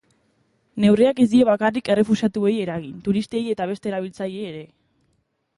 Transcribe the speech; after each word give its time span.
Neurriak 0.85 1.21
ez 1.25 1.27
die 1.33 1.41
bakarrik 1.49 1.91
errefuxiatuei 1.95 2.55
eragin, 2.63 2.97
turistei 3.09 3.45
eta 3.55 3.71
beste 3.73 3.93
erabiltzaileei 3.93 4.53
ere. 4.55 4.67